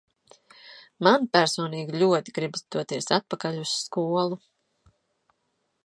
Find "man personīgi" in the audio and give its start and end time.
1.07-2.01